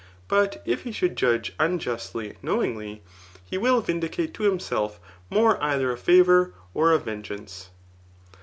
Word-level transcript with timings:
]But 0.27 0.63
if 0.65 0.81
he 0.81 0.91
should 0.91 1.15
judge 1.15 1.53
un 1.59 1.77
justly 1.77 2.33
knowingly, 2.41 3.03
he 3.45 3.59
will 3.59 3.81
vindicate 3.81 4.33
to 4.33 4.41
himself 4.45 4.99
more 5.29 5.61
either 5.63 5.91
of 5.91 5.99
favour, 5.99 6.55
or 6.73 6.91
of 6.91 7.03
vengeance. 7.05 7.69